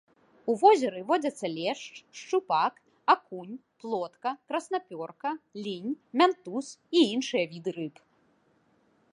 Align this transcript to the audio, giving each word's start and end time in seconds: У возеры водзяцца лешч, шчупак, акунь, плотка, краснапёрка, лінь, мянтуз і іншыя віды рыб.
У 0.51 0.53
возеры 0.61 0.99
водзяцца 1.09 1.45
лешч, 1.57 1.91
шчупак, 2.19 2.73
акунь, 3.15 3.53
плотка, 3.83 4.29
краснапёрка, 4.53 5.29
лінь, 5.67 5.93
мянтуз 6.23 6.67
і 6.99 7.05
іншыя 7.13 7.45
віды 7.53 7.71
рыб. 7.81 7.95